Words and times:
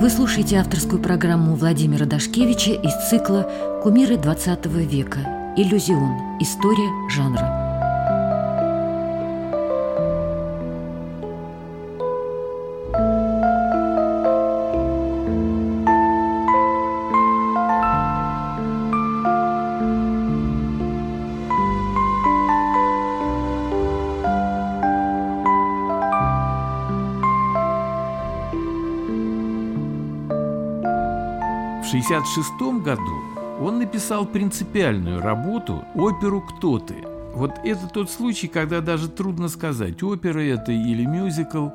Вы 0.00 0.08
слушаете 0.08 0.56
авторскую 0.56 1.02
программу 1.02 1.54
Владимира 1.54 2.06
Дашкевича 2.06 2.70
из 2.70 3.10
цикла 3.10 3.42
«Кумиры 3.82 4.16
20 4.16 4.64
века. 4.64 5.18
Иллюзион. 5.58 6.40
История 6.40 6.88
жанра». 7.10 7.59
1966 32.00 32.82
году 32.82 33.40
он 33.60 33.78
написал 33.78 34.24
принципиальную 34.24 35.20
работу 35.20 35.84
«Оперу 35.94 36.40
«Кто 36.40 36.78
ты?». 36.78 36.94
Вот 37.34 37.52
это 37.62 37.88
тот 37.88 38.10
случай, 38.10 38.48
когда 38.48 38.80
даже 38.80 39.08
трудно 39.08 39.48
сказать, 39.48 40.02
опера 40.02 40.40
это 40.40 40.72
или 40.72 41.04
мюзикл. 41.04 41.68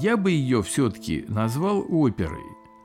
Я 0.00 0.16
бы 0.16 0.30
ее 0.30 0.62
все-таки 0.62 1.24
назвал 1.26 1.84
оперой. 1.88 2.44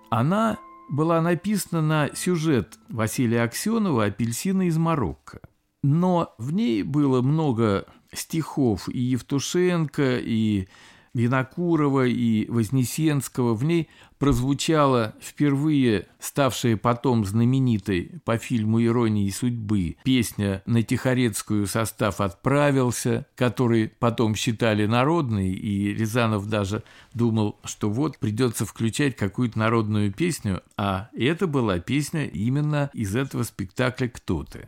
Она 0.10 0.58
была 0.90 1.22
написана 1.22 1.82
на 1.82 2.16
сюжет 2.16 2.80
Василия 2.90 3.44
Аксенова 3.44 4.06
«Апельсины 4.06 4.68
из 4.68 4.78
Марокко». 4.78 5.40
Но 5.84 6.34
в 6.40 6.54
ней 6.54 6.82
было 6.82 7.22
много 7.22 7.86
стихов 8.12 8.90
и 8.90 9.00
Евтушенко, 9.00 10.18
и 10.20 10.68
Винокурова 11.14 12.06
и 12.06 12.50
Вознесенского. 12.50 13.54
В 13.54 13.64
ней 13.64 13.90
прозвучала 14.18 15.16
впервые 15.22 16.08
ставшая 16.20 16.78
потом 16.78 17.26
знаменитой 17.26 18.22
по 18.24 18.38
фильму 18.38 18.82
«Иронии 18.82 19.30
судьбы» 19.30 19.98
песня 20.04 20.64
на 20.66 20.82
Тихорецкую 20.82 21.68
состав 21.68 22.22
отправился, 22.22 23.26
который 23.36 23.90
потом 23.90 24.36
считали 24.36 24.86
народной, 24.86 25.52
и 25.52 25.94
Рязанов 25.94 26.48
даже 26.48 26.84
думал, 27.14 27.60
что 27.66 27.90
вот 27.90 28.18
придется 28.18 28.66
включать 28.66 29.16
какую-то 29.18 29.60
народную 29.60 30.14
песню, 30.14 30.62
а 30.78 31.10
это 31.14 31.46
была 31.46 31.80
песня 31.80 32.26
именно 32.26 32.90
из 32.94 33.16
этого 33.16 33.44
спектакля 33.44 34.08
«Кто 34.08 34.46
ты?». 34.46 34.68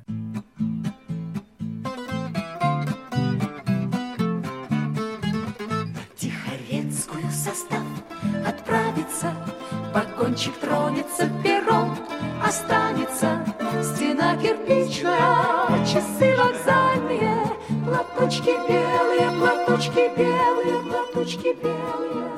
Вагончик 10.26 10.58
тронется, 10.58 11.30
перрон 11.44 11.96
останется, 12.44 13.46
Стена 13.84 14.36
кирпичная, 14.36 15.86
часы 15.86 16.36
вокзальные, 16.36 17.46
Платочки 17.86 18.50
белые, 18.68 19.30
платочки 19.40 20.12
белые, 20.18 20.82
платочки 20.82 21.56
белые, 21.62 22.32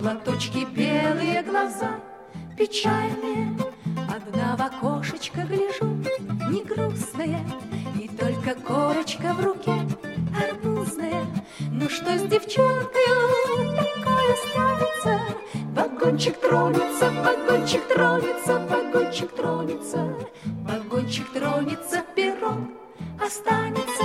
Платочки 0.00 0.64
белые, 0.70 1.42
глаза 1.42 1.90
печальные. 2.56 3.58
Одна 4.08 4.56
в 4.56 4.62
окошечко 4.62 5.40
гляжу, 5.40 5.96
не 6.48 6.62
грустная, 6.62 7.44
И 8.00 8.06
только 8.06 8.54
корочка 8.54 9.34
в 9.34 9.44
руке 9.44 9.74
арбузная. 10.36 11.26
Ну 11.70 11.88
что 11.88 12.18
с 12.18 12.22
девчонкой 12.22 13.06
такое 13.76 14.36
станется? 14.50 15.20
Вагончик 15.74 16.38
тронется, 16.40 17.10
вагончик 17.10 17.86
тронется, 17.88 18.58
вагончик 18.68 19.32
тронется, 19.32 20.16
вагончик 20.64 21.32
тронется, 21.32 22.02
перрон 22.14 22.70
останется. 23.20 24.04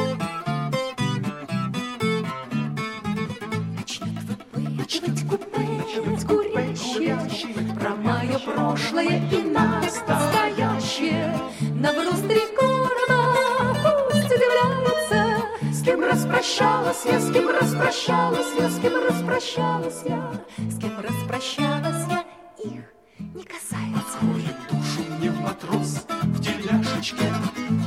Начнет 4.78 5.20
выпычивать 5.24 5.28
купе, 5.28 5.68
курящие, 6.28 7.18
про 7.80 7.96
мое 7.96 8.40
прошлое 8.40 9.22
и 9.32 9.42
настоящее. 9.42 11.38
На 11.82 11.92
брустре 11.94 12.42
города 12.60 13.17
распрощалась 16.28 17.06
я, 17.06 17.20
с 17.20 17.32
кем 17.32 17.50
распрощалась 17.50 18.54
я, 18.60 18.70
с 18.70 18.80
кем 18.80 18.94
распрощалась 18.96 20.02
я, 20.06 20.32
с 20.58 20.80
кем 20.80 21.00
распрощалась 21.00 22.06
я, 22.10 22.24
их 22.64 22.84
не 23.34 23.44
касается. 23.44 24.18
Откроет 24.18 24.56
душу 24.70 25.10
мне 25.18 25.32
матрос 25.32 26.06
в 26.22 26.42
теляшечке, 26.42 27.32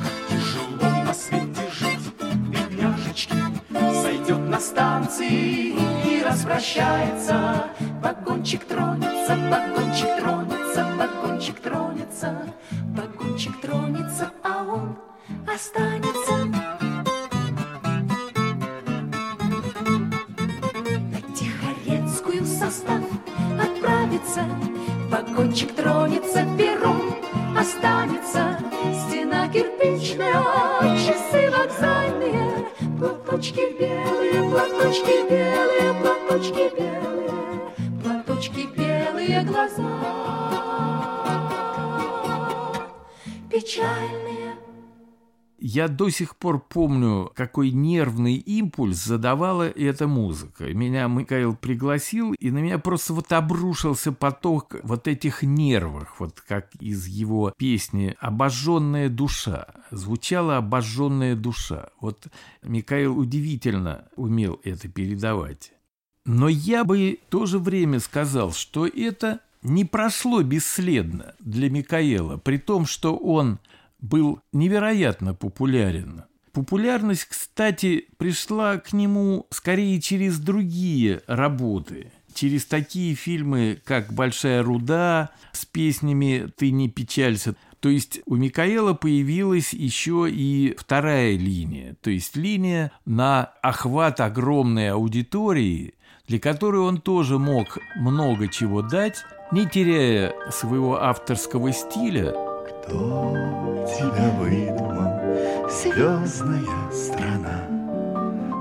Как 0.02 0.28
тяжело 0.28 1.04
на 1.04 1.14
свете 1.14 1.70
жить, 1.72 2.12
бедняжечки. 2.48 3.34
Сойдет 4.02 4.48
на 4.48 4.60
станции 4.60 5.74
и 6.06 6.22
распрощается. 6.22 7.66
Вагончик 8.02 8.64
тронется, 8.64 9.36
вагончик 9.36 10.16
тронется, 10.18 10.88
вагончик 10.96 11.60
тронется, 11.60 12.54
вагончик 12.96 13.60
тронется, 13.60 14.30
а 14.42 14.64
он 14.64 14.96
останется. 15.46 16.79
Отправится, 24.30 24.44
вагончик 25.10 25.74
тронется, 25.74 26.46
перрон 26.56 27.14
останется, 27.58 28.58
стена 29.08 29.48
кирпичная, 29.48 30.34
часы 30.96 31.50
вокзальные, 31.50 32.68
платочки 32.98 33.76
белые, 33.78 34.19
Я 45.72 45.86
до 45.86 46.10
сих 46.10 46.34
пор 46.34 46.58
помню, 46.58 47.30
какой 47.36 47.70
нервный 47.70 48.34
импульс 48.34 48.96
задавала 48.96 49.68
эта 49.68 50.08
музыка. 50.08 50.64
Меня 50.64 51.06
Михаил 51.06 51.54
пригласил, 51.54 52.32
и 52.32 52.50
на 52.50 52.58
меня 52.58 52.80
просто 52.80 53.14
вот 53.14 53.30
обрушился 53.30 54.10
поток 54.10 54.74
вот 54.82 55.06
этих 55.06 55.44
нервов, 55.44 56.12
вот 56.18 56.40
как 56.40 56.74
из 56.80 57.06
его 57.06 57.54
песни 57.56 58.16
«Обожженная 58.18 59.08
душа». 59.08 59.68
Звучала 59.92 60.56
«Обожженная 60.56 61.36
душа». 61.36 61.90
Вот 62.00 62.26
Михаил 62.64 63.16
удивительно 63.16 64.06
умел 64.16 64.58
это 64.64 64.88
передавать. 64.88 65.72
Но 66.26 66.48
я 66.48 66.82
бы 66.82 67.20
в 67.28 67.30
то 67.30 67.46
же 67.46 67.60
время 67.60 68.00
сказал, 68.00 68.52
что 68.54 68.88
это 68.88 69.38
не 69.62 69.84
прошло 69.84 70.42
бесследно 70.42 71.34
для 71.38 71.70
Микаэла, 71.70 72.38
при 72.38 72.56
том, 72.56 72.86
что 72.86 73.16
он 73.16 73.60
был 74.00 74.40
невероятно 74.52 75.34
популярен. 75.34 76.24
Популярность, 76.52 77.26
кстати, 77.26 78.06
пришла 78.16 78.78
к 78.78 78.92
нему 78.92 79.46
скорее 79.50 80.00
через 80.00 80.38
другие 80.38 81.22
работы, 81.28 82.10
через 82.34 82.66
такие 82.66 83.14
фильмы, 83.14 83.80
как 83.84 84.12
«Большая 84.12 84.62
руда» 84.62 85.30
с 85.52 85.64
песнями 85.64 86.50
«Ты 86.56 86.72
не 86.72 86.88
печалься». 86.88 87.54
То 87.78 87.88
есть 87.88 88.20
у 88.26 88.34
Микаэла 88.34 88.92
появилась 88.92 89.72
еще 89.72 90.28
и 90.30 90.74
вторая 90.76 91.36
линия, 91.38 91.96
то 92.02 92.10
есть 92.10 92.36
линия 92.36 92.92
на 93.06 93.44
охват 93.62 94.20
огромной 94.20 94.90
аудитории, 94.90 95.94
для 96.26 96.38
которой 96.38 96.82
он 96.82 97.00
тоже 97.00 97.38
мог 97.38 97.78
много 97.96 98.48
чего 98.48 98.82
дать, 98.82 99.24
не 99.50 99.66
теряя 99.66 100.34
своего 100.50 101.02
авторского 101.02 101.72
стиля, 101.72 102.34
кто 102.90 103.86
тебя 103.86 104.30
выдумал, 104.38 105.12
звездная 105.70 106.90
страна? 106.92 107.62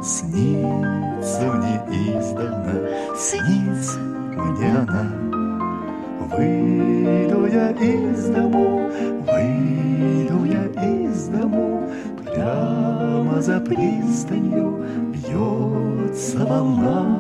Снится 0.03 1.51
мне 1.53 2.19
издавна, 2.19 3.15
снится 3.17 3.99
мне 3.99 4.71
она. 4.71 5.11
Выйду 6.37 7.47
я 7.47 7.71
из 7.71 8.25
дому, 8.29 8.89
выйду 9.25 10.45
я 10.45 10.65
из 10.83 11.27
дому, 11.27 11.89
Прямо 12.23 13.41
за 13.41 13.59
пристанью 13.59 14.85
бьется 15.11 16.45
волна. 16.45 17.19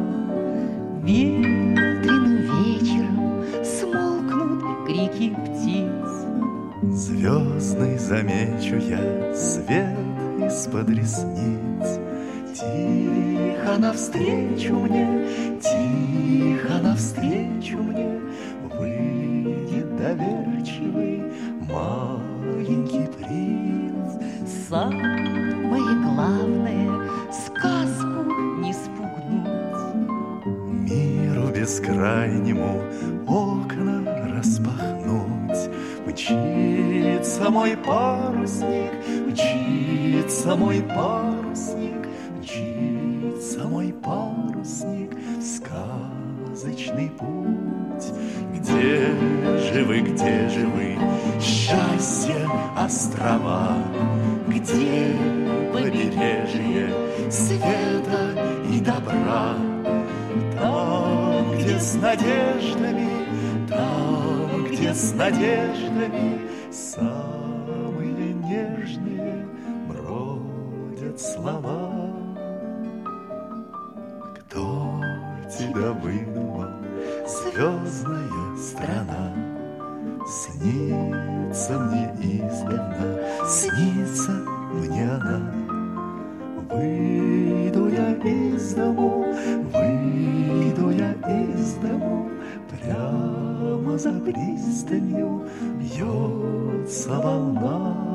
Ветреным 1.01 2.37
вечером 2.63 3.43
смолкнут 3.63 4.85
крики 4.85 5.35
птиц. 5.35 5.98
Звездный 6.81 7.97
замечу 7.97 8.75
я 8.77 9.33
свет 9.35 9.97
из-под 10.47 10.89
ресниц. 10.89 11.99
Тихо 12.53 13.77
навстречу 13.77 14.75
мне, 14.75 15.27
тихо 15.61 16.79
навстречу 16.81 17.77
мне, 17.77 18.19
доверчивый 19.99 21.23
маленький 21.69 23.07
принц. 23.17 24.13
Самое 24.69 25.95
главное— 26.01 27.09
сказку 27.31 28.31
не 28.61 28.73
спугнуть. 28.73 30.45
Миру 30.45 31.49
бескрайнему 31.49 32.81
окна. 33.27 33.98
Мчится 36.29 37.49
мой 37.49 37.75
парусник, 37.75 38.93
мчится 39.25 40.55
мой 40.55 40.83
парусник, 40.83 42.07
мчится 42.37 43.67
мой 43.67 43.91
парусник 43.93 45.09
сказочный 45.41 47.09
путь. 47.09 48.13
Где 48.53 49.07
же 49.57 49.83
вы, 49.85 50.01
где 50.01 50.49
же 50.49 50.67
вы, 50.67 50.97
счастье 51.41 52.47
острова? 52.77 53.75
Где 54.47 55.15
побережье 55.73 56.93
света 57.31 58.35
и 58.71 58.79
добра? 58.81 59.55
Там, 60.61 61.57
где 61.57 61.79
с 61.79 61.95
надеждами, 61.95 63.18
где 64.89 64.93
с 64.93 65.13
надеждами 65.13 66.41
Самые 66.71 68.33
нежные 68.33 69.47
бродят 69.87 71.19
слова. 71.19 71.91
Кто 74.35 75.01
тебя 75.57 75.91
выдумал, 75.91 76.69
звездная 77.27 78.57
страна? 78.57 79.33
Снится 80.27 81.79
мне 81.79 82.11
издавна, 82.21 83.47
снится 83.47 84.31
мне 84.73 85.11
она. 85.11 85.53
Выйду 86.69 87.89
я 87.89 88.13
из 88.13 88.73
дому, 88.73 89.33
выйду 89.73 90.91
я 90.91 91.11
из 91.13 91.73
дому, 91.75 92.29
Прямо 92.69 93.28
за 93.99 94.13
пристанью 94.13 95.45
бьется 95.77 97.19
волна. 97.19 98.09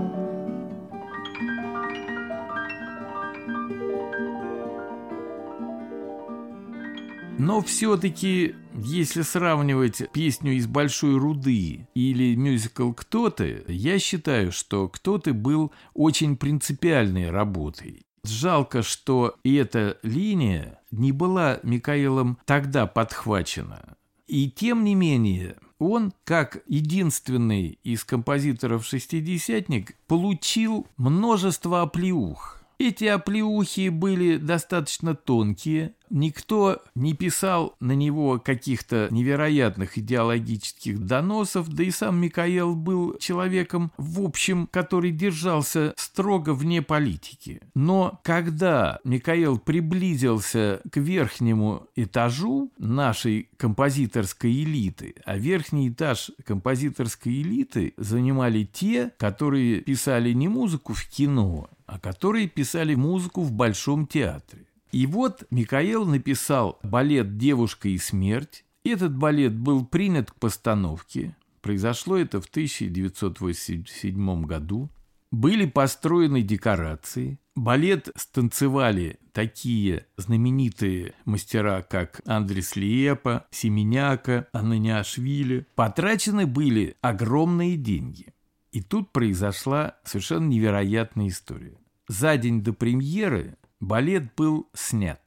Но 7.38 7.60
все-таки, 7.60 8.54
если 8.74 9.20
сравнивать 9.20 10.10
песню 10.12 10.52
из 10.52 10.66
«Большой 10.66 11.18
руды» 11.18 11.86
или 11.94 12.34
мюзикл 12.34 12.92
«Кто-то», 12.92 13.44
я 13.68 13.98
считаю, 13.98 14.52
что 14.52 14.88
«Кто-то» 14.88 15.34
был 15.34 15.70
очень 15.92 16.38
принципиальной 16.38 17.30
работой. 17.30 18.06
Жалко, 18.22 18.82
что 18.82 19.34
эта 19.44 19.98
линия 20.02 20.80
не 20.90 21.12
была 21.12 21.60
Микаэлом 21.62 22.38
тогда 22.46 22.86
подхвачена. 22.86 23.96
И 24.26 24.50
тем 24.50 24.82
не 24.84 24.94
менее, 24.94 25.56
он, 25.78 26.12
как 26.24 26.62
единственный 26.66 27.78
из 27.82 28.04
композиторов-шестидесятник, 28.04 29.96
получил 30.06 30.86
множество 30.96 31.82
оплеух. 31.82 32.63
Эти 32.86 33.06
оплеухи 33.06 33.88
были 33.88 34.36
достаточно 34.36 35.14
тонкие, 35.14 35.94
никто 36.10 36.82
не 36.94 37.14
писал 37.14 37.76
на 37.80 37.92
него 37.92 38.38
каких-то 38.38 39.08
невероятных 39.10 39.96
идеологических 39.96 40.98
доносов, 41.04 41.70
да 41.70 41.82
и 41.82 41.90
сам 41.90 42.20
Микаэл 42.20 42.76
был 42.76 43.16
человеком, 43.18 43.90
в 43.96 44.20
общем, 44.20 44.68
который 44.70 45.12
держался 45.12 45.94
строго 45.96 46.52
вне 46.52 46.82
политики. 46.82 47.62
Но 47.74 48.20
когда 48.22 49.00
Микаэл 49.02 49.58
приблизился 49.58 50.82
к 50.90 50.98
верхнему 50.98 51.86
этажу 51.96 52.70
нашей 52.76 53.48
композиторской 53.56 54.52
элиты, 54.52 55.14
а 55.24 55.38
верхний 55.38 55.88
этаж 55.88 56.32
композиторской 56.44 57.32
элиты 57.32 57.94
занимали 57.96 58.68
те, 58.70 59.10
которые 59.16 59.80
писали 59.80 60.34
не 60.34 60.48
музыку 60.48 60.92
в 60.92 61.02
кино, 61.08 61.70
а 61.86 61.98
которые 61.98 62.48
писали 62.48 62.94
музыку 62.94 63.42
в 63.42 63.52
Большом 63.52 64.06
театре. 64.06 64.66
И 64.92 65.06
вот 65.06 65.44
Микаэл 65.50 66.04
написал 66.06 66.78
балет 66.82 67.36
«Девушка 67.36 67.88
и 67.88 67.98
смерть». 67.98 68.64
Этот 68.84 69.16
балет 69.16 69.56
был 69.56 69.84
принят 69.84 70.30
к 70.30 70.36
постановке. 70.36 71.36
Произошло 71.62 72.16
это 72.18 72.40
в 72.40 72.46
1987 72.46 74.44
году. 74.44 74.90
Были 75.30 75.66
построены 75.66 76.42
декорации. 76.42 77.38
Балет 77.56 78.10
станцевали 78.16 79.18
такие 79.32 80.06
знаменитые 80.16 81.14
мастера, 81.24 81.82
как 81.82 82.20
Андрес 82.26 82.76
Лиепа, 82.76 83.46
Семеняка, 83.50 84.46
Ананиашвили. 84.52 85.66
Потрачены 85.74 86.46
были 86.46 86.96
огромные 87.00 87.76
деньги. 87.76 88.33
И 88.74 88.82
тут 88.82 89.12
произошла 89.12 89.94
совершенно 90.02 90.48
невероятная 90.48 91.28
история. 91.28 91.78
За 92.08 92.36
день 92.36 92.60
до 92.60 92.72
премьеры 92.72 93.56
балет 93.78 94.34
был 94.34 94.68
снят. 94.74 95.20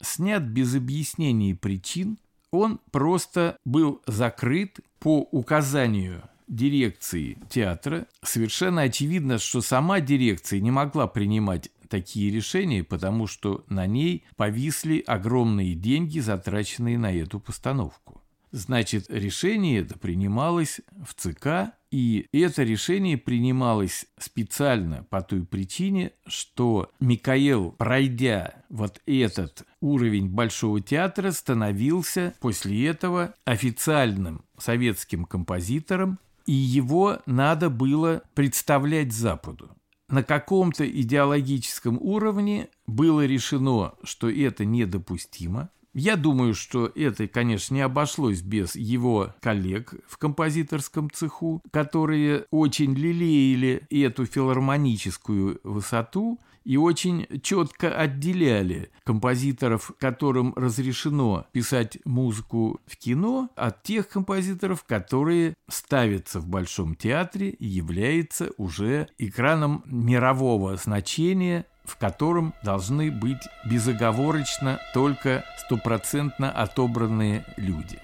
Снят 0.00 0.42
без 0.42 0.74
объяснений 0.74 1.52
причин. 1.52 2.16
Он 2.50 2.80
просто 2.90 3.58
был 3.66 4.00
закрыт 4.06 4.80
по 5.00 5.18
указанию 5.18 6.22
дирекции 6.48 7.36
театра. 7.50 8.06
Совершенно 8.22 8.80
очевидно, 8.80 9.36
что 9.36 9.60
сама 9.60 10.00
дирекция 10.00 10.60
не 10.60 10.70
могла 10.70 11.06
принимать 11.06 11.68
такие 11.90 12.30
решения, 12.30 12.82
потому 12.82 13.26
что 13.26 13.66
на 13.68 13.86
ней 13.86 14.24
повисли 14.36 15.04
огромные 15.06 15.74
деньги, 15.74 16.20
затраченные 16.20 16.96
на 16.96 17.12
эту 17.12 17.38
постановку. 17.38 18.23
Значит, 18.54 19.06
решение 19.08 19.80
это 19.80 19.98
принималось 19.98 20.80
в 21.04 21.12
ЦК, 21.14 21.74
и 21.90 22.28
это 22.32 22.62
решение 22.62 23.18
принималось 23.18 24.06
специально 24.16 25.02
по 25.10 25.22
той 25.22 25.44
причине, 25.44 26.12
что 26.24 26.88
Микаэл, 27.00 27.72
пройдя 27.72 28.62
вот 28.68 29.02
этот 29.06 29.64
уровень 29.80 30.28
Большого 30.28 30.80
театра, 30.80 31.32
становился 31.32 32.32
после 32.38 32.86
этого 32.86 33.34
официальным 33.44 34.44
советским 34.56 35.24
композитором, 35.24 36.20
и 36.46 36.52
его 36.52 37.18
надо 37.26 37.70
было 37.70 38.22
представлять 38.34 39.12
Западу. 39.12 39.76
На 40.08 40.22
каком-то 40.22 40.88
идеологическом 40.88 41.98
уровне 42.00 42.68
было 42.86 43.26
решено, 43.26 43.94
что 44.04 44.30
это 44.30 44.64
недопустимо, 44.64 45.70
я 45.94 46.16
думаю, 46.16 46.54
что 46.54 46.90
это, 46.94 47.28
конечно, 47.28 47.74
не 47.74 47.80
обошлось 47.80 48.42
без 48.42 48.74
его 48.74 49.32
коллег 49.40 49.94
в 50.06 50.18
композиторском 50.18 51.10
цеху, 51.10 51.62
которые 51.70 52.46
очень 52.50 52.94
лелеяли 52.94 53.86
эту 53.90 54.26
филармоническую 54.26 55.60
высоту 55.62 56.40
и 56.64 56.76
очень 56.76 57.26
четко 57.42 57.94
отделяли 57.94 58.90
композиторов, 59.04 59.92
которым 59.98 60.54
разрешено 60.56 61.46
писать 61.52 61.98
музыку 62.04 62.80
в 62.86 62.96
кино, 62.96 63.50
от 63.54 63.82
тех 63.82 64.08
композиторов, 64.08 64.84
которые 64.84 65.54
ставятся 65.68 66.40
в 66.40 66.48
Большом 66.48 66.94
театре 66.96 67.50
и 67.50 67.66
являются 67.66 68.50
уже 68.56 69.08
экраном 69.18 69.82
мирового 69.86 70.76
значения 70.76 71.66
в 71.84 71.96
котором 71.96 72.54
должны 72.62 73.10
быть 73.10 73.48
безоговорочно 73.64 74.80
только 74.92 75.44
стопроцентно 75.58 76.50
отобранные 76.50 77.44
люди. 77.56 77.98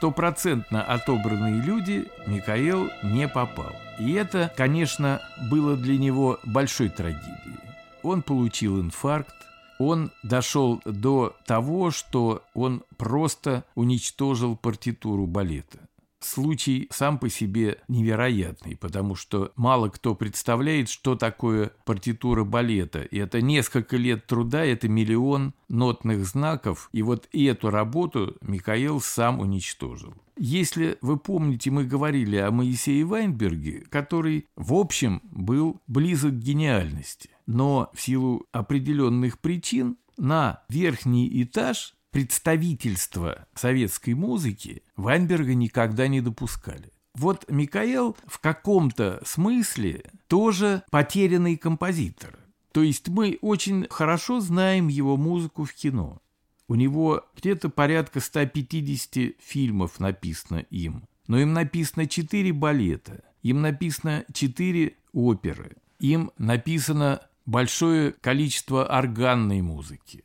Стопроцентно 0.00 0.82
отобранные 0.82 1.60
люди 1.60 2.10
Микаэл 2.26 2.88
не 3.02 3.28
попал. 3.28 3.76
И 3.98 4.12
это, 4.12 4.50
конечно, 4.56 5.20
было 5.50 5.76
для 5.76 5.98
него 5.98 6.38
большой 6.42 6.88
трагедией. 6.88 7.60
Он 8.02 8.22
получил 8.22 8.80
инфаркт, 8.80 9.34
он 9.78 10.10
дошел 10.22 10.80
до 10.86 11.36
того, 11.44 11.90
что 11.90 12.42
он 12.54 12.82
просто 12.96 13.64
уничтожил 13.74 14.56
партитуру 14.56 15.26
балета. 15.26 15.80
Случай 16.20 16.86
сам 16.90 17.18
по 17.18 17.30
себе 17.30 17.78
невероятный, 17.88 18.76
потому 18.76 19.14
что 19.14 19.52
мало 19.56 19.88
кто 19.88 20.14
представляет, 20.14 20.90
что 20.90 21.14
такое 21.16 21.72
партитура 21.84 22.44
балета. 22.44 23.00
И 23.02 23.16
это 23.16 23.40
несколько 23.40 23.96
лет 23.96 24.26
труда, 24.26 24.64
это 24.64 24.88
миллион 24.88 25.54
нотных 25.68 26.26
знаков, 26.26 26.90
и 26.92 27.02
вот 27.02 27.28
эту 27.32 27.70
работу 27.70 28.36
Михаил 28.42 29.00
сам 29.00 29.40
уничтожил. 29.40 30.14
Если 30.36 30.98
вы 31.00 31.18
помните, 31.18 31.70
мы 31.70 31.84
говорили 31.84 32.36
о 32.36 32.50
Моисее 32.50 33.04
Вайнберге, 33.04 33.84
который, 33.90 34.46
в 34.56 34.74
общем, 34.74 35.20
был 35.30 35.80
близок 35.86 36.32
к 36.32 36.42
гениальности. 36.42 37.30
Но 37.46 37.90
в 37.92 38.00
силу 38.00 38.46
определенных 38.52 39.38
причин 39.38 39.96
на 40.16 40.62
верхний 40.68 41.42
этаж 41.42 41.94
представительства 42.10 43.46
советской 43.54 44.14
музыки 44.14 44.82
Вайнберга 44.96 45.54
никогда 45.54 46.08
не 46.08 46.20
допускали. 46.20 46.92
Вот 47.14 47.50
Микаэл 47.50 48.16
в 48.26 48.38
каком-то 48.38 49.20
смысле 49.24 50.04
тоже 50.28 50.82
потерянный 50.90 51.56
композитор. 51.56 52.38
То 52.72 52.82
есть 52.82 53.08
мы 53.08 53.38
очень 53.40 53.86
хорошо 53.90 54.40
знаем 54.40 54.88
его 54.88 55.16
музыку 55.16 55.64
в 55.64 55.72
кино. 55.74 56.20
У 56.68 56.76
него 56.76 57.24
где-то 57.36 57.68
порядка 57.68 58.20
150 58.20 59.34
фильмов 59.40 59.98
написано 59.98 60.58
им. 60.70 61.08
Но 61.26 61.38
им 61.38 61.52
написано 61.52 62.06
4 62.06 62.52
балета, 62.52 63.24
им 63.42 63.60
написано 63.60 64.24
4 64.32 64.94
оперы, 65.12 65.76
им 65.98 66.30
написано 66.38 67.20
большое 67.46 68.12
количество 68.12 68.86
органной 68.86 69.62
музыки. 69.62 70.24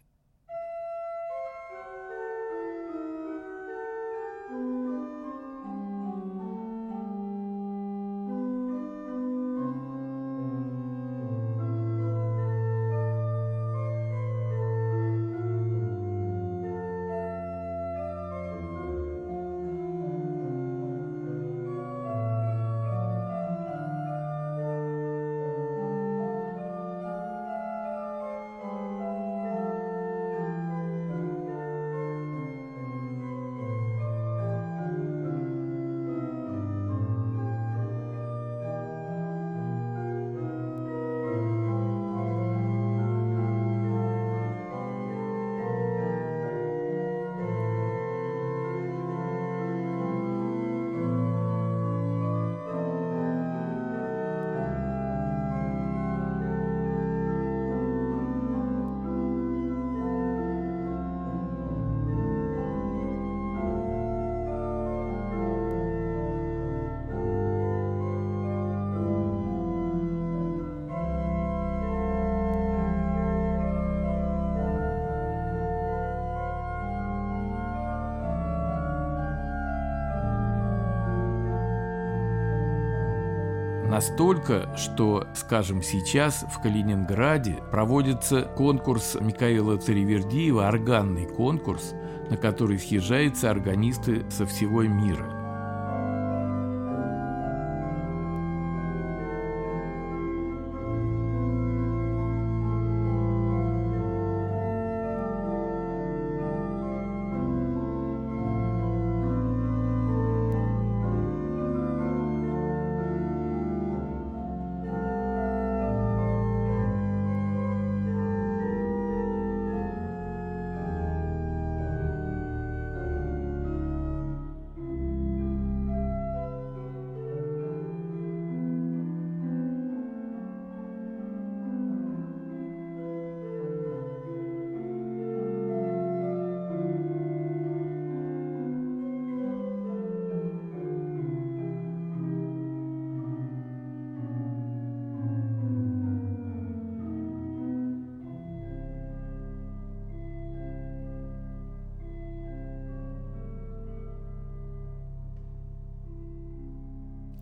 Настолько, 83.95 84.75
что, 84.75 85.25
скажем, 85.35 85.81
сейчас 85.81 86.43
в 86.53 86.61
Калининграде 86.61 87.59
проводится 87.71 88.41
конкурс 88.41 89.15
Михаила 89.21 89.77
Царевердиева, 89.77 90.67
органный 90.67 91.25
конкурс, 91.25 91.93
на 92.29 92.35
который 92.35 92.77
съезжаются 92.77 93.49
органисты 93.49 94.29
со 94.29 94.45
всего 94.45 94.83
мира. 94.83 95.34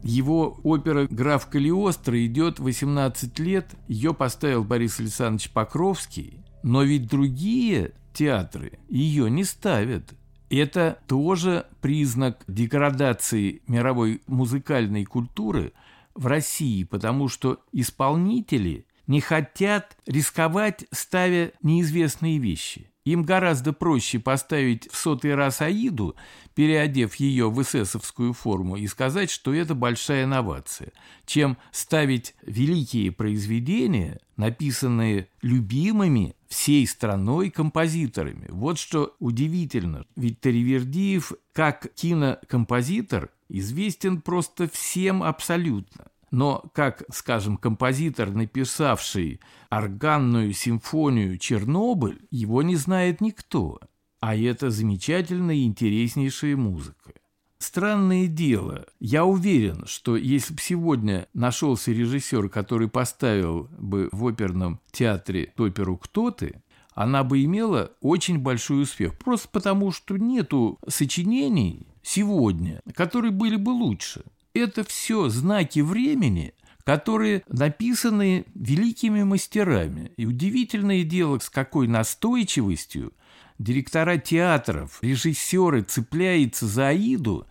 Его 0.03 0.60
опера 0.63 1.07
«Граф 1.10 1.48
Калиостро» 1.48 2.25
идет 2.25 2.60
18 2.60 3.39
лет, 3.39 3.74
ее 3.88 4.13
поставил 4.13 4.65
Борис 4.65 5.00
Александрович 5.00 5.50
Покровский, 5.50 6.39
но 6.62 6.83
ведь 6.83 7.07
другие 7.07 7.93
театры 8.13 8.79
ее 8.89 9.31
не 9.31 9.45
ставят. 9.45 10.13
Это 10.50 11.00
тоже 11.07 11.65
признак 11.81 12.43
деградации 12.48 13.62
мировой 13.67 14.22
музыкальной 14.27 15.05
культуры 15.05 15.72
в 16.13 16.27
России, 16.27 16.83
потому 16.83 17.29
что 17.29 17.62
исполнители 17.72 18.86
не 19.07 19.22
хотят 19.22 19.98
рисковать, 20.05 20.86
ставя 20.91 21.53
неизвестные 21.62 22.39
вещи. 22.39 22.92
Им 23.05 23.24
гораздо 23.24 23.74
проще 23.74 24.19
поставить 24.19 24.89
в 24.89 24.95
сотый 24.95 25.36
раз 25.36 25.62
Аиду, 25.62 26.15
переодев 26.55 27.15
ее 27.15 27.50
в 27.50 27.62
эсэсовскую 27.62 28.31
форму, 28.31 28.77
и 28.77 28.88
сказать, 28.88 29.29
что 29.29 29.53
это 29.53 29.75
большая 29.75 30.24
инновация, 30.24 30.93
чем 31.25 31.57
ставить 31.72 32.33
великие 32.43 33.12
произведения, 33.12 34.19
написанные 34.38 35.27
любимыми 35.41 36.36
всей 36.48 36.88
страной 36.88 37.50
композиторами. 37.50 38.48
Вот 38.50 38.79
что 38.79 39.15
удивительно. 39.19 40.05
Ведь 40.15 40.39
Таривердиев 40.39 41.33
как 41.51 41.93
кинокомпозитор 41.95 43.31
известен 43.50 44.22
просто 44.22 44.69
всем 44.69 45.24
абсолютно. 45.24 46.05
Но 46.33 46.63
как, 46.73 47.03
скажем, 47.11 47.57
композитор, 47.57 48.31
написавший 48.31 49.39
органную 49.69 50.51
симфонию 50.53 51.37
«Чернобыль», 51.37 52.25
его 52.31 52.63
не 52.63 52.75
знает 52.75 53.21
никто. 53.21 53.79
А 54.19 54.35
это 54.35 54.71
замечательная 54.71 55.53
и 55.53 55.65
интереснейшая 55.65 56.57
музыка. 56.57 57.13
Странное 57.59 58.25
дело. 58.25 58.87
Я 58.99 59.25
уверен, 59.25 59.85
что 59.85 60.15
если 60.15 60.55
бы 60.55 60.59
сегодня 60.59 61.27
нашелся 61.35 61.91
режиссер, 61.91 62.49
который 62.49 62.87
поставил 62.87 63.69
бы 63.77 64.09
в 64.11 64.27
оперном 64.27 64.79
театре 64.89 65.53
оперу 65.55 65.97
«Кто 65.97 66.31
ты?», 66.31 66.63
она 66.95 67.23
бы 67.23 67.43
имела 67.43 67.91
очень 68.01 68.39
большой 68.39 68.81
успех. 68.81 69.19
Просто 69.19 69.49
потому, 69.49 69.91
что 69.91 70.17
нету 70.17 70.79
сочинений, 70.87 71.85
сегодня, 72.01 72.81
которые 72.95 73.31
были 73.31 73.55
бы 73.55 73.69
лучше. 73.69 74.23
Это 74.53 74.83
все 74.83 75.29
знаки 75.29 75.79
времени, 75.79 76.53
которые 76.83 77.43
написаны 77.48 78.45
великими 78.53 79.24
мастерами. 79.24 80.12
И 80.15 80.27
удивительное 80.27 81.03
дело, 81.03 81.39
с 81.39 81.50
какой 81.50 81.88
настойчивостью 81.88 83.13
директора 83.57 84.17
театров, 84.17 85.00
режиссеры 85.01 85.81
цепляются 85.81 86.67
за 86.67 86.89
Аиду 86.89 87.48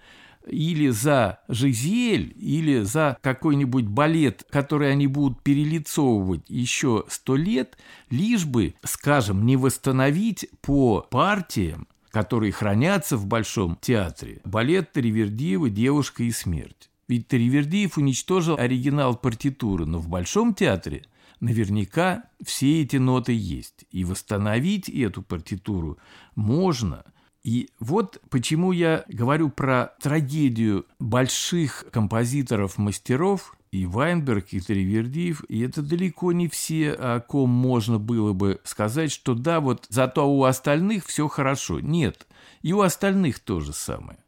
или 0.47 0.91
за 0.91 1.41
Жизель, 1.49 2.35
или 2.37 2.83
за 2.83 3.17
какой-нибудь 3.21 3.87
балет, 3.87 4.47
который 4.51 4.93
они 4.93 5.09
будут 5.09 5.43
перелицовывать 5.43 6.49
еще 6.49 7.05
сто 7.09 7.35
лет, 7.35 7.79
лишь 8.11 8.45
бы, 8.45 8.75
скажем, 8.85 9.45
не 9.45 9.57
восстановить 9.57 10.49
по 10.61 11.01
партиям, 11.01 11.89
которые 12.11 12.53
хранятся 12.53 13.17
в 13.17 13.27
Большом 13.27 13.77
театре, 13.81 14.41
балет 14.45 14.93
Таривердиева 14.93 15.71
«Девушка 15.71 16.23
и 16.23 16.31
смерть». 16.31 16.92
Ведь 17.13 17.29
Таривердиев 17.29 17.99
уничтожил 17.99 18.57
оригинал 18.57 19.15
партитуры, 19.15 19.85
но 19.85 19.99
в 19.99 20.09
Большом 20.09 20.55
театре 20.55 21.05
наверняка 21.41 22.25
все 22.43 22.81
эти 22.81 22.97
ноты 22.97 23.35
есть. 23.35 23.85
И 23.91 24.07
восстановить 24.07 24.89
эту 24.89 25.21
партитуру 25.21 25.99
можно. 26.37 27.05
И 27.45 27.69
вот 27.81 28.19
почему 28.31 28.73
я 28.73 29.05
говорю 29.09 29.51
про 29.51 29.93
трагедию 30.01 30.87
больших 30.99 31.85
композиторов-мастеров, 31.91 33.59
и 33.73 33.85
Вайнберг, 33.85 34.47
и 34.55 34.61
Таривердиев, 34.61 35.45
и 35.51 35.61
это 35.61 35.83
далеко 35.83 36.33
не 36.33 36.49
все, 36.49 36.93
о 36.93 37.21
ком 37.21 37.51
можно 37.51 37.99
было 37.99 38.33
бы 38.33 38.59
сказать, 38.65 39.13
что 39.13 39.35
да, 39.35 39.61
вот 39.61 39.85
зато 39.91 40.27
у 40.27 40.45
остальных 40.45 41.05
все 41.05 41.29
хорошо. 41.29 41.79
Нет, 41.79 42.27
и 42.63 42.73
у 42.73 42.81
остальных 42.81 43.39
то 43.39 43.61
же 43.61 43.75
самое. 43.75 44.19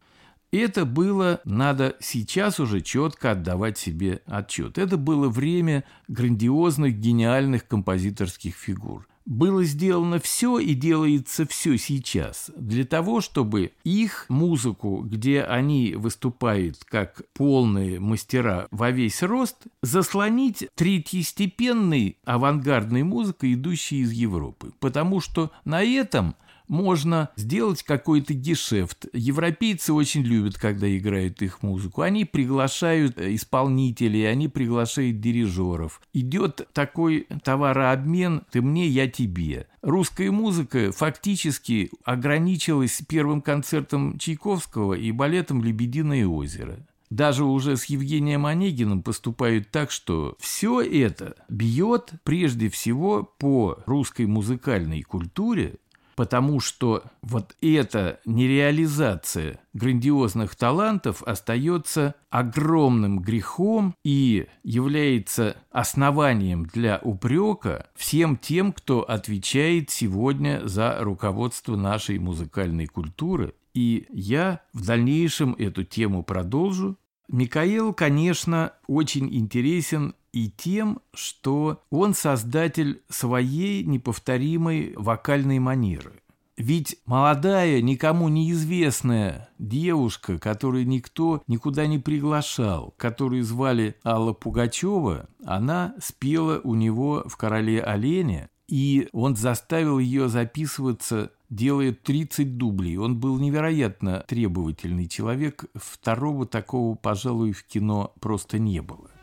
Это 0.54 0.84
было, 0.84 1.40
надо 1.44 1.96
сейчас 1.98 2.60
уже 2.60 2.80
четко 2.80 3.32
отдавать 3.32 3.76
себе 3.76 4.22
отчет. 4.24 4.78
Это 4.78 4.96
было 4.96 5.28
время 5.28 5.82
грандиозных, 6.06 6.94
гениальных 6.94 7.66
композиторских 7.66 8.54
фигур. 8.54 9.08
Было 9.26 9.64
сделано 9.64 10.20
все 10.20 10.60
и 10.60 10.74
делается 10.74 11.44
все 11.44 11.76
сейчас 11.76 12.52
для 12.56 12.84
того, 12.84 13.20
чтобы 13.20 13.72
их 13.82 14.26
музыку, 14.28 15.00
где 15.04 15.42
они 15.42 15.96
выступают 15.96 16.84
как 16.84 17.22
полные 17.32 17.98
мастера 17.98 18.68
во 18.70 18.92
весь 18.92 19.24
рост, 19.24 19.56
заслонить 19.82 20.68
третьестепенной 20.76 22.16
авангардной 22.24 23.02
музыкой, 23.02 23.54
идущей 23.54 24.02
из 24.02 24.12
Европы. 24.12 24.72
Потому 24.78 25.20
что 25.20 25.50
на 25.64 25.82
этом 25.82 26.36
можно 26.68 27.30
сделать 27.36 27.82
какой-то 27.82 28.34
гешефт. 28.34 29.06
Европейцы 29.12 29.92
очень 29.92 30.22
любят, 30.22 30.56
когда 30.56 30.94
играют 30.96 31.42
их 31.42 31.62
музыку. 31.62 32.02
Они 32.02 32.24
приглашают 32.24 33.18
э, 33.18 33.34
исполнителей, 33.34 34.30
они 34.30 34.48
приглашают 34.48 35.20
дирижеров. 35.20 36.00
Идет 36.12 36.68
такой 36.72 37.26
товарообмен 37.42 38.42
«ты 38.50 38.62
мне, 38.62 38.86
я 38.86 39.08
тебе». 39.08 39.66
Русская 39.82 40.30
музыка 40.30 40.92
фактически 40.92 41.90
ограничилась 42.04 43.02
первым 43.06 43.42
концертом 43.42 44.18
Чайковского 44.18 44.94
и 44.94 45.12
балетом 45.12 45.62
«Лебединое 45.62 46.26
озеро». 46.26 46.78
Даже 47.14 47.44
уже 47.44 47.76
с 47.76 47.84
Евгением 47.84 48.44
Онегиным 48.44 49.02
поступают 49.02 49.70
так, 49.70 49.92
что 49.92 50.34
все 50.40 50.80
это 50.80 51.36
бьет 51.48 52.10
прежде 52.24 52.68
всего 52.68 53.22
по 53.22 53.78
русской 53.86 54.26
музыкальной 54.26 55.02
культуре, 55.02 55.76
потому 56.16 56.60
что 56.60 57.02
вот 57.22 57.56
эта 57.60 58.20
нереализация 58.24 59.60
грандиозных 59.72 60.54
талантов 60.56 61.22
остается 61.22 62.14
огромным 62.30 63.20
грехом 63.20 63.94
и 64.04 64.46
является 64.62 65.56
основанием 65.70 66.66
для 66.66 67.00
упрека 67.02 67.88
всем 67.94 68.36
тем, 68.36 68.72
кто 68.72 69.02
отвечает 69.02 69.90
сегодня 69.90 70.66
за 70.66 70.98
руководство 71.00 71.76
нашей 71.76 72.18
музыкальной 72.18 72.86
культуры. 72.86 73.54
И 73.74 74.06
я 74.10 74.60
в 74.72 74.86
дальнейшем 74.86 75.54
эту 75.58 75.84
тему 75.84 76.22
продолжу. 76.22 76.96
Микаэл, 77.28 77.92
конечно, 77.92 78.72
очень 78.86 79.34
интересен 79.34 80.14
и 80.34 80.50
тем, 80.50 80.98
что 81.14 81.80
он 81.90 82.12
создатель 82.12 83.02
своей 83.08 83.84
неповторимой 83.84 84.92
вокальной 84.96 85.60
манеры. 85.60 86.22
Ведь 86.56 86.96
молодая, 87.06 87.80
никому 87.80 88.28
неизвестная 88.28 89.48
девушка, 89.60 90.40
которую 90.40 90.88
никто 90.88 91.42
никуда 91.46 91.86
не 91.86 92.00
приглашал, 92.00 92.94
которую 92.96 93.44
звали 93.44 93.94
Алла 94.04 94.32
Пугачева, 94.32 95.28
она 95.44 95.94
спела 96.02 96.60
у 96.64 96.74
него 96.74 97.22
в 97.26 97.36
«Короле 97.36 97.80
оленя», 97.80 98.50
и 98.66 99.08
он 99.12 99.36
заставил 99.36 100.00
ее 100.00 100.28
записываться 100.28 101.30
делая 101.48 101.92
30 101.92 102.56
дублей. 102.56 102.96
Он 102.96 103.20
был 103.20 103.38
невероятно 103.38 104.24
требовательный 104.26 105.06
человек. 105.06 105.66
Второго 105.74 106.44
такого, 106.46 106.96
пожалуй, 106.96 107.52
в 107.52 107.64
кино 107.64 108.12
просто 108.20 108.58
не 108.58 108.82
было. 108.82 109.13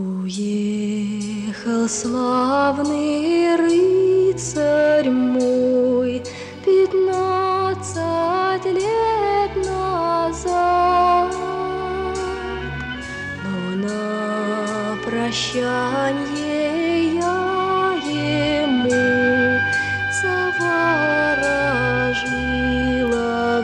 Уехал 0.00 1.86
славный 1.86 3.54
рыцарь 3.56 5.10
мой 5.10 6.22
Пятнадцать 6.64 8.04
лет 8.64 9.56
назад, 9.56 11.36
Но 13.44 13.56
на 13.76 14.96
прощанье 15.04 16.62
я 17.16 17.92
ему 18.02 19.04
Заворожила 20.22 21.20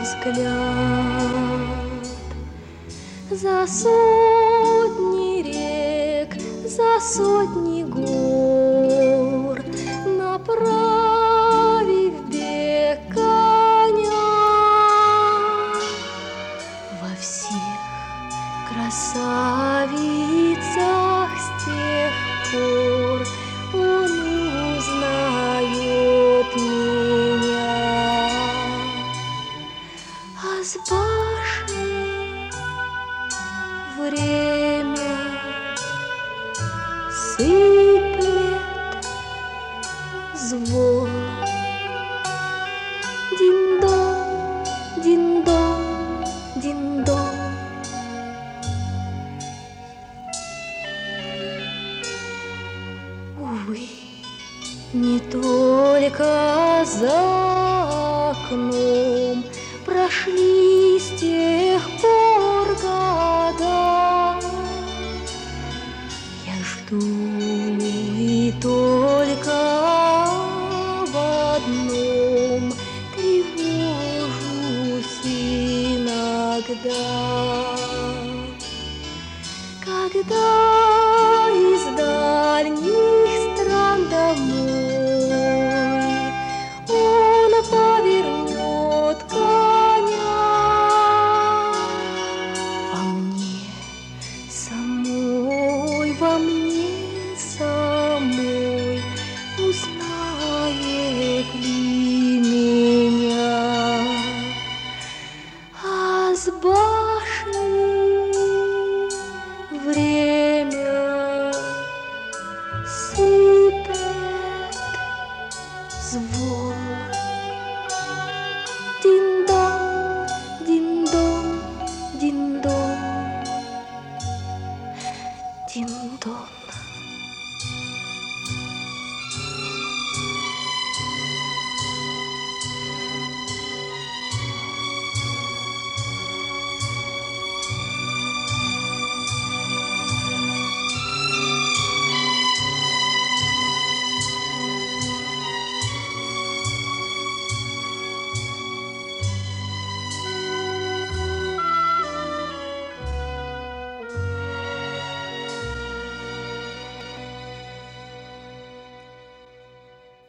взгляд. 0.03 0.77
За 3.31 3.65
сотни 3.65 4.27
рек, 4.27 4.36
за 7.07 7.23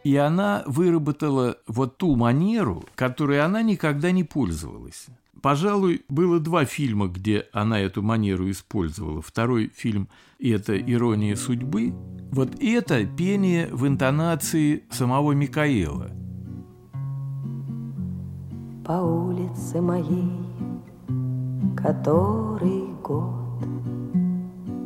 И 0.08 0.16
она 0.16 0.62
выработала 0.64 1.58
вот 1.66 1.98
ту 1.98 2.16
манеру, 2.16 2.82
которой 2.94 3.42
она 3.42 3.60
никогда 3.60 4.10
не 4.10 4.24
пользовалась. 4.24 5.08
Пожалуй, 5.42 6.02
было 6.08 6.40
два 6.40 6.64
фильма, 6.64 7.08
где 7.08 7.44
она 7.52 7.78
эту 7.78 8.00
манеру 8.02 8.50
использовала. 8.50 9.20
Второй 9.20 9.70
фильм– 9.76 10.08
это 10.38 10.78
«Ирония 10.78 11.36
судьбы». 11.36 11.92
Вот 12.32 12.58
это 12.58 13.04
пение 13.04 13.68
в 13.70 13.86
интонации 13.86 14.84
самого 14.90 15.32
Микаэла. 15.32 16.10
По 18.86 18.92
улице 18.92 19.82
моей, 19.82 20.32
который 21.76 22.94
год, 23.04 23.34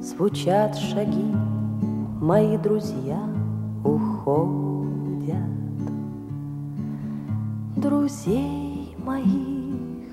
Звучат 0.01 0.77
шаги, 0.77 1.33
мои 2.21 2.57
друзья 2.57 3.23
уходят. 3.85 4.72
Друзей 7.83 8.97
моих 8.97 10.07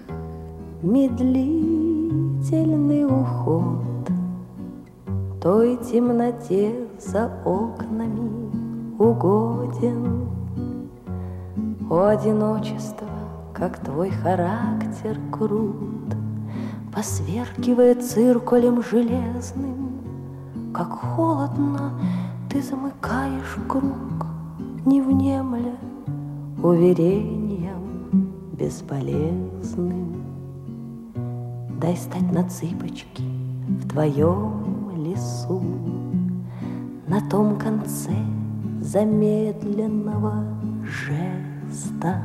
медлительный 0.82 3.06
уход 3.06 4.10
Той 5.40 5.78
темноте 5.78 6.88
за 7.00 7.32
окнами 7.46 8.50
угоден. 8.98 10.28
О, 11.92 12.08
одиночество, 12.08 13.08
как 13.54 13.78
твой 13.78 14.10
характер 14.10 15.20
крут, 15.32 16.16
Посверкивая 16.92 17.94
циркулем 17.94 18.82
железным, 18.82 20.02
Как 20.74 20.92
холодно 20.92 21.92
ты 22.50 22.64
замыкаешь 22.64 23.58
круг, 23.68 24.26
Не 24.88 25.04
внемля 25.04 25.76
уверением 26.64 27.39
бесполезным. 28.60 30.24
Дай 31.80 31.96
стать 31.96 32.32
на 32.32 32.44
цыпочки 32.50 33.24
в 33.68 33.88
твоем 33.88 34.92
лесу, 34.98 35.62
На 37.08 37.22
том 37.30 37.58
конце 37.58 38.14
замедленного 38.82 40.44
жеста. 40.84 42.22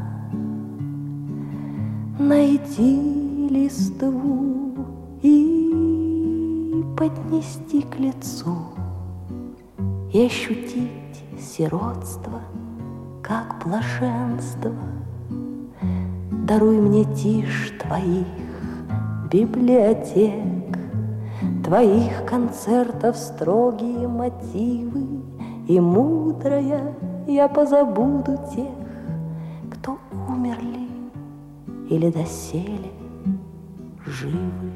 Найти 2.19 3.49
листву 3.51 4.75
и 5.23 6.85
поднести 6.97 7.83
к 7.83 7.99
лицу 7.99 8.57
И 10.13 10.27
ощутить 10.27 11.25
сиротство, 11.39 12.41
как 13.23 13.63
блаженство. 13.65 15.04
Даруй 16.45 16.79
мне 16.79 17.05
тишь 17.05 17.73
твоих 17.81 18.27
библиотек, 19.33 20.79
Твоих 21.65 22.27
концертов 22.27 23.17
строгие 23.17 24.07
мотивы, 24.07 25.23
И 25.67 25.81
мудрая 25.81 26.95
я 27.27 27.49
позабуду 27.49 28.39
тех, 28.55 28.69
Кто 29.71 29.97
умерли 30.29 30.87
или 31.89 32.11
доселе 32.11 32.91
живы. 34.05 34.73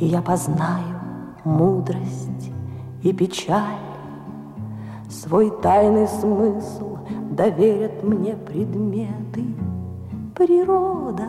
И 0.00 0.06
я 0.06 0.20
познаю 0.20 0.98
мудрость 1.44 2.50
и 3.04 3.12
печаль, 3.12 3.78
Свой 5.08 5.52
тайный 5.62 6.08
смысл 6.08 6.93
доверят 7.34 8.02
мне 8.02 8.34
предметы. 8.34 9.44
Природа, 10.34 11.28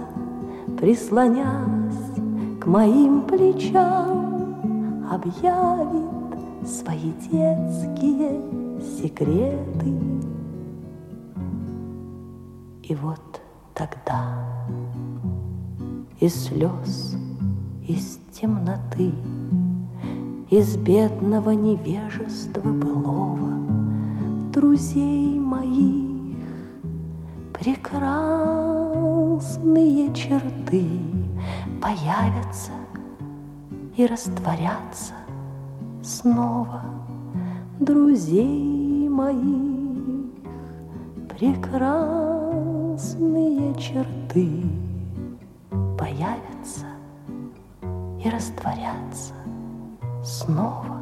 прислонясь 0.80 2.16
к 2.60 2.66
моим 2.66 3.22
плечам, 3.22 4.24
Объявит 5.10 6.68
свои 6.68 7.12
детские 7.30 8.42
секреты. 8.82 9.94
И 12.82 12.96
вот 12.96 13.42
тогда 13.76 14.44
из 16.20 16.34
слез, 16.46 17.16
из 17.88 18.20
темноты, 18.32 19.14
Из 20.50 20.76
бедного 20.76 21.52
невежества 21.52 22.62
былого 22.62 23.85
Друзей 24.56 25.38
моих 25.38 26.38
прекрасные 27.54 27.94
черты 30.14 30.88
Появятся 31.82 32.72
и 33.98 34.06
растворятся 34.06 35.14
снова 36.02 36.84
Друзей 37.82 39.10
моих 39.10 40.32
прекрасные 41.28 42.16
черты 43.76 44.64
появятся 45.98 46.86
и 48.24 48.30
растворятся 48.30 49.34
снова. 50.24 50.95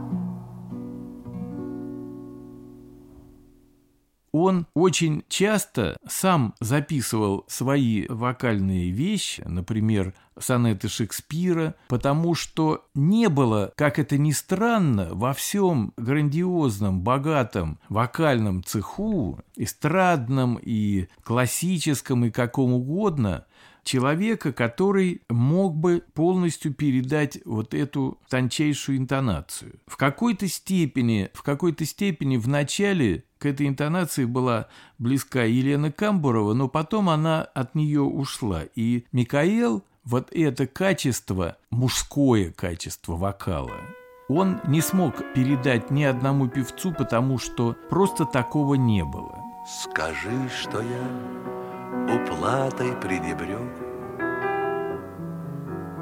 Он 4.33 4.65
очень 4.73 5.23
часто 5.29 5.95
сам 6.07 6.55
записывал 6.59 7.45
свои 7.47 8.07
вокальные 8.07 8.89
вещи, 8.89 9.43
например, 9.45 10.15
сонеты 10.39 10.89
Шекспира, 10.89 11.75
потому 11.87 12.33
что 12.33 12.85
не 12.95 13.29
было, 13.29 13.71
как 13.75 13.99
это 13.99 14.17
ни 14.17 14.31
странно, 14.31 15.09
во 15.11 15.33
всем 15.33 15.93
грандиозном, 15.97 17.01
богатом 17.01 17.79
вокальном 17.89 18.63
цеху, 18.63 19.39
эстрадном 19.55 20.59
и 20.59 21.07
классическом 21.23 22.25
и 22.25 22.31
каком 22.31 22.73
угодно, 22.73 23.45
человека, 23.83 24.53
который 24.53 25.21
мог 25.29 25.75
бы 25.75 26.03
полностью 26.13 26.73
передать 26.73 27.39
вот 27.45 27.73
эту 27.73 28.19
тончайшую 28.29 28.97
интонацию. 28.97 29.79
В 29.87 29.97
какой-то 29.97 30.47
степени, 30.47 31.29
в 31.33 31.43
какой-то 31.43 31.85
степени 31.85 32.37
в 32.37 32.47
начале 32.47 33.23
к 33.37 33.45
этой 33.45 33.67
интонации 33.67 34.25
была 34.25 34.67
близка 34.97 35.43
Елена 35.43 35.91
Камбурова, 35.91 36.53
но 36.53 36.69
потом 36.69 37.09
она 37.09 37.43
от 37.43 37.75
нее 37.75 38.01
ушла. 38.01 38.63
И 38.75 39.05
Микаэл 39.11 39.83
вот 40.03 40.31
это 40.31 40.67
качество, 40.67 41.57
мужское 41.69 42.51
качество 42.51 43.15
вокала, 43.15 43.81
он 44.29 44.59
не 44.67 44.81
смог 44.81 45.33
передать 45.33 45.91
ни 45.91 46.03
одному 46.03 46.47
певцу, 46.47 46.93
потому 46.93 47.37
что 47.37 47.75
просто 47.89 48.25
такого 48.25 48.75
не 48.75 49.03
было. 49.03 49.37
Скажи, 49.65 50.49
что 50.49 50.81
я 50.81 51.62
уплатой 52.09 52.93
пренебрег 53.01 53.71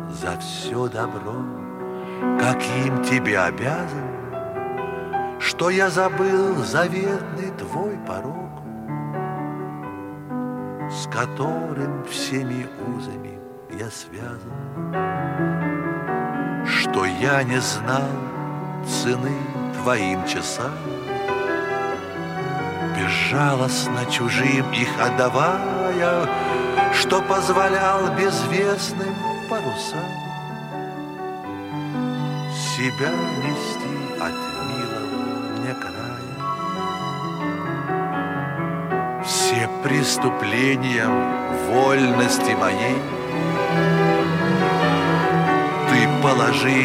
За 0.09 0.37
все 0.39 0.87
добро, 0.87 1.35
каким 2.39 3.01
тебе 3.03 3.39
обязан 3.39 4.09
Что 5.39 5.69
я 5.69 5.89
забыл 5.89 6.55
заветный 6.57 7.51
твой 7.57 7.97
порог 8.07 8.61
С 10.91 11.07
которым 11.07 12.03
всеми 12.05 12.67
узами 12.95 13.39
я 13.71 13.89
связан 13.89 14.51
Что 16.65 17.05
я 17.05 17.43
не 17.43 17.59
знал 17.59 18.09
цены 18.85 19.37
твоим 19.81 20.25
часам 20.25 20.71
безжалостно 23.01 24.05
чужим 24.11 24.71
их 24.71 24.89
отдавая, 24.99 26.27
что 26.93 27.21
позволял 27.21 28.07
безвестным 28.15 29.15
парусам 29.49 29.99
себя 32.53 33.11
нести 33.43 33.95
от 34.19 34.33
милого 34.69 35.17
мне 35.57 35.73
края. 35.73 36.35
Все 39.23 39.69
преступления 39.83 41.07
вольности 41.69 42.51
моей 42.51 43.01
ты 45.89 45.99
положи 46.21 46.83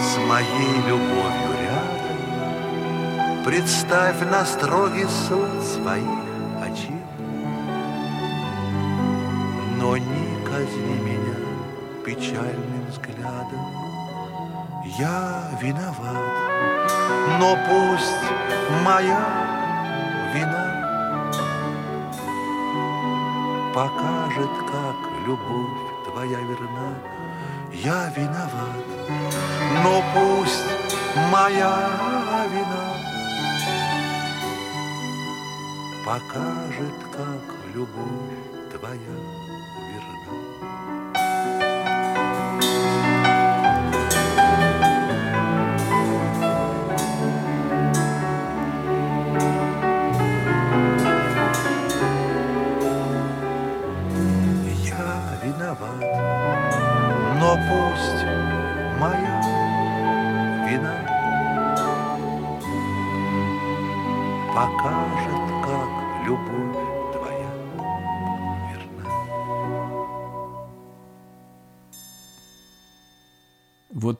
с 0.00 0.18
моей 0.18 0.76
любовью 0.86 1.55
Представь 3.46 4.20
на 4.22 4.44
строгий 4.44 5.06
суд 5.06 5.62
своих 5.62 6.04
очей. 6.60 7.00
Но 9.78 9.96
не 9.96 10.44
казни 10.44 10.98
меня 10.98 11.36
печальным 12.04 12.86
взглядом, 12.90 13.64
Я 14.98 15.48
виноват, 15.62 16.34
но 17.38 17.56
пусть 17.68 18.26
моя 18.82 19.24
вина 20.34 20.66
Покажет, 23.72 24.50
как 24.72 24.96
любовь 25.24 26.10
твоя 26.10 26.40
верна, 26.40 26.94
я 27.72 28.12
виноват, 28.16 28.86
но 29.84 30.02
пусть 30.14 30.64
моя 31.30 31.88
вина 32.52 32.95
покажет, 36.06 36.94
как 37.10 37.42
любовь 37.74 38.38
твоя 38.70 39.16
верна. 39.90 40.36
Я 54.84 55.40
виноват, 55.42 56.02
но 57.40 57.50
пусть 57.66 58.22
моя 59.00 59.45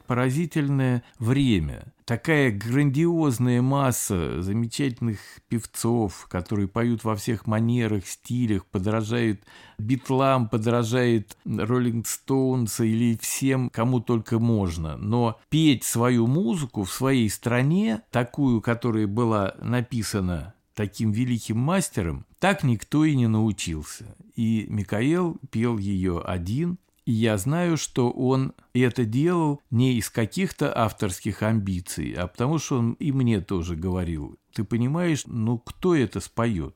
поразительное 0.06 1.02
время. 1.18 1.92
Такая 2.04 2.52
грандиозная 2.52 3.60
масса 3.62 4.40
замечательных 4.40 5.18
певцов, 5.48 6.26
которые 6.30 6.68
поют 6.68 7.02
во 7.02 7.16
всех 7.16 7.46
манерах, 7.46 8.06
стилях, 8.06 8.64
подражают 8.66 9.40
Битлам, 9.78 10.48
подражает 10.48 11.36
Роллинг 11.44 12.06
Стоунс 12.06 12.80
или 12.80 13.18
всем, 13.20 13.70
кому 13.70 14.00
только 14.00 14.38
можно. 14.38 14.96
Но 14.96 15.40
петь 15.48 15.84
свою 15.84 16.26
музыку 16.26 16.84
в 16.84 16.92
своей 16.92 17.28
стране, 17.28 18.02
такую, 18.10 18.60
которая 18.60 19.06
была 19.06 19.54
написана 19.60 20.54
таким 20.74 21.10
великим 21.10 21.58
мастером, 21.58 22.26
так 22.38 22.62
никто 22.62 23.04
и 23.04 23.16
не 23.16 23.26
научился. 23.26 24.14
И 24.36 24.66
Микаэл 24.68 25.38
пел 25.50 25.78
ее 25.78 26.20
один, 26.20 26.78
и 27.06 27.12
я 27.12 27.38
знаю, 27.38 27.76
что 27.76 28.10
он 28.10 28.52
это 28.74 29.04
делал 29.04 29.62
не 29.70 29.94
из 29.94 30.10
каких-то 30.10 30.76
авторских 30.76 31.42
амбиций, 31.42 32.12
а 32.12 32.26
потому 32.26 32.58
что 32.58 32.78
он 32.78 32.92
и 32.94 33.12
мне 33.12 33.40
тоже 33.40 33.76
говорил, 33.76 34.38
ты 34.52 34.64
понимаешь, 34.64 35.22
ну 35.26 35.58
кто 35.58 35.94
это 35.94 36.18
споет? 36.20 36.74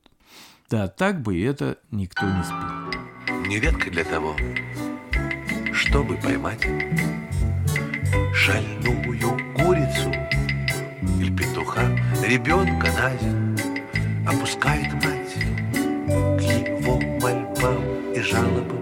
Да, 0.71 0.87
так 0.87 1.21
бы 1.21 1.43
это 1.43 1.79
никто 1.90 2.27
не 2.27 2.45
спел. 2.45 3.49
Нередко 3.49 3.90
для 3.90 4.05
того, 4.05 4.37
чтобы 5.73 6.16
поймать 6.16 6.62
шальную 8.33 9.55
курицу 9.57 10.12
или 11.19 11.37
петуха, 11.37 11.83
ребенка 12.25 12.87
на 12.93 13.16
землю 13.16 13.59
опускает 14.29 14.93
мать 14.95 15.35
к 16.07 16.40
его 16.40 17.01
мольбам 17.21 18.12
и 18.14 18.21
жалобам 18.21 18.80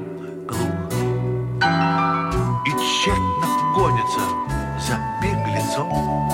гонится 4.08 4.20
за 4.80 4.98
беглецом, 5.22 6.30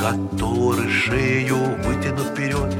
который 0.00 0.90
шею 0.90 1.56
вытянут 1.82 2.28
вперед 2.28 2.74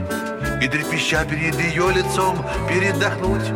и 0.62 0.68
трепеща 0.68 1.24
перед 1.24 1.58
ее 1.58 1.92
лицом 1.92 2.36
передохнуть, 2.68 3.48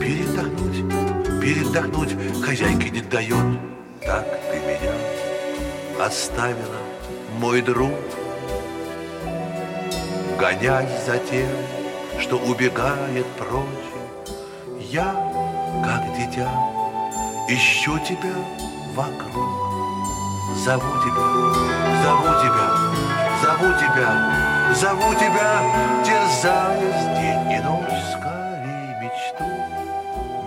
передохнуть, 0.00 1.40
передохнуть 1.40 2.42
хозяйке 2.44 2.90
не 2.90 3.00
дает. 3.00 3.58
Так 4.02 4.26
ты 4.50 4.58
меня 4.58 4.94
оставила, 6.04 6.80
мой 7.38 7.60
друг, 7.62 7.92
гонясь 10.38 11.04
за 11.06 11.18
тем, 11.18 11.48
что 12.18 12.36
убегает 12.36 13.26
прочь. 13.38 13.66
Я, 14.90 15.14
как 15.84 16.02
дитя, 16.16 16.50
ищу 17.48 17.98
тебя 18.00 18.34
вокруг. 18.94 19.60
Зову 20.56 20.92
тебя, 21.02 21.26
зову 22.02 22.30
тебя, 22.42 22.66
зову 23.42 23.72
тебя, 23.78 24.74
зову 24.74 25.14
тебя, 25.14 26.02
терзаясь 26.04 27.04
день 27.18 27.52
и 27.52 27.60
ночь, 27.60 28.02
скорее 28.12 28.90
мечту 29.00 29.44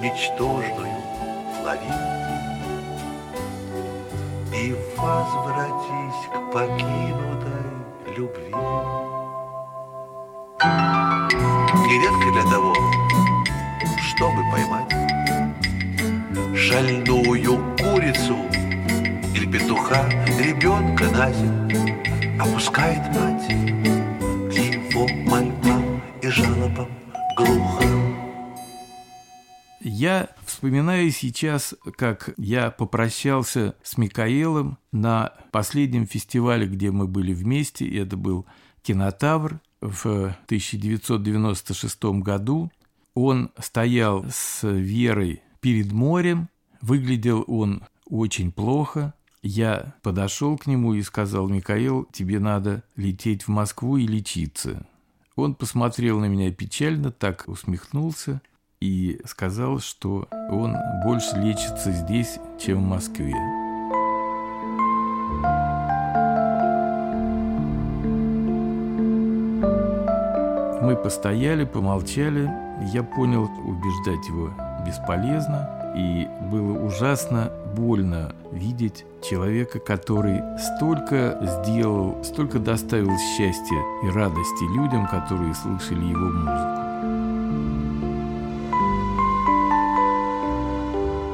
ничтожную 0.01 0.97
лови. 1.63 1.91
И 4.53 4.75
возвратись 4.97 6.27
к 6.32 6.51
покинутой 6.51 7.63
любви. 8.15 8.53
Нередко 11.88 12.32
для 12.32 12.51
того, 12.51 12.73
чтобы 13.99 14.41
поймать 14.51 15.03
шальную 16.63 17.76
курицу 17.78 18.38
или 19.36 19.52
петуха, 19.52 20.08
ребенка 20.39 21.04
на 21.12 21.26
опускает 22.41 23.04
мать 23.13 23.47
к 24.49 24.54
его 24.54 25.08
мольбам 25.30 26.02
и 26.21 26.28
жалобам 26.30 26.88
глухо. 27.36 27.84
Я 29.82 30.30
вспоминаю 30.45 31.12
сейчас, 31.12 31.76
как 31.97 32.30
я 32.38 32.71
попрощался 32.71 33.76
с 33.84 33.97
Микаэлом 33.97 34.78
на 34.93 35.34
последнем 35.52 36.08
фестивале, 36.08 36.65
где 36.65 36.91
мы 36.91 37.08
были 37.08 37.34
вместе. 37.34 37.86
Это 38.02 38.15
был 38.15 38.45
«Кинотавр» 38.84 39.60
в 39.82 40.34
1996 40.45 42.04
году. 42.21 42.71
Он 43.15 43.52
стоял 43.60 44.26
с 44.32 44.65
Верой 44.65 45.41
перед 45.60 45.91
морем. 45.91 46.49
Выглядел 46.83 47.45
он 47.47 47.81
очень 48.07 48.51
плохо. 48.51 49.13
Я 49.41 49.95
подошел 50.01 50.57
к 50.57 50.67
нему 50.67 50.93
и 50.95 51.01
сказал, 51.01 51.47
Микаэл, 51.47 52.03
тебе 52.11 52.39
надо 52.39 52.83
лететь 52.97 53.43
в 53.43 53.47
Москву 53.47 53.95
и 53.95 54.05
лечиться. 54.05 54.85
Он 55.37 55.55
посмотрел 55.55 56.19
на 56.19 56.25
меня 56.25 56.51
печально, 56.51 57.09
так 57.09 57.45
усмехнулся 57.47 58.41
и 58.81 59.21
сказал, 59.23 59.79
что 59.79 60.27
он 60.51 60.75
больше 61.05 61.37
лечится 61.37 61.93
здесь, 61.93 62.37
чем 62.59 62.79
в 62.79 62.87
Москве. 62.89 63.33
Мы 70.81 70.97
постояли, 71.01 71.63
помолчали. 71.63 72.51
Я 72.93 73.03
понял, 73.03 73.43
убеждать 73.43 74.27
его 74.27 74.51
бесполезно. 74.85 75.82
И 75.95 76.27
было 76.51 76.86
ужасно 76.86 77.51
больно 77.75 78.34
видеть 78.51 79.06
человека, 79.21 79.79
который 79.79 80.41
столько 80.58 81.38
сделал, 81.41 82.23
столько 82.23 82.60
доставил 82.60 83.12
счастья 83.17 83.82
и 84.03 84.10
радости 84.10 84.63
людям, 84.75 85.08
которые 85.08 85.53
слышали 85.53 86.06
его 86.06 86.29
музыку. 86.29 86.79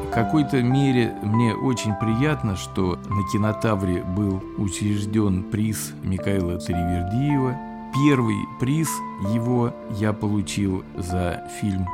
В 0.07 0.11
какой-то 0.11 0.61
мере 0.61 1.15
мне 1.23 1.53
очень 1.53 1.93
приятно, 1.95 2.57
что 2.57 2.97
на 3.09 3.23
кинотавре 3.31 4.03
был 4.03 4.43
учрежден 4.57 5.43
приз 5.43 5.93
Михаила 6.03 6.57
Тривердиева, 6.57 7.55
Первый 7.93 8.47
приз 8.59 8.87
его 9.33 9.73
я 9.91 10.13
получил 10.13 10.83
за 10.95 11.43
фильм 11.59 11.87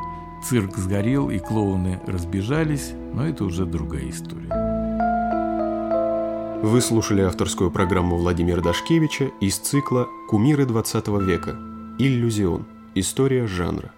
«Цирк 0.47 0.77
сгорел 0.77 1.31
и 1.31 1.39
клоуны 1.39 1.99
разбежались», 2.05 2.91
но 3.15 3.27
это 3.27 3.45
уже 3.45 3.65
другая 3.65 4.08
история. 4.12 4.51
Вы 6.62 6.81
слушали 6.81 7.21
авторскую 7.21 7.71
программу 7.71 8.17
Владимира 8.17 8.62
Дашкевича 8.62 9.31
из 9.41 9.58
цикла 9.58 10.08
«Кумиры 10.29 10.67
20 10.67 11.08
века. 11.25 11.58
Иллюзион. 11.97 12.67
История 12.93 13.47
жанра». 13.47 13.91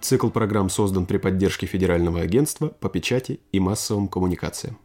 Цикл 0.00 0.28
программ 0.28 0.70
создан 0.70 1.06
при 1.06 1.18
поддержке 1.18 1.66
Федерального 1.66 2.20
агентства 2.20 2.66
по 2.66 2.88
печати 2.88 3.38
и 3.52 3.60
массовым 3.60 4.08
коммуникациям. 4.08 4.78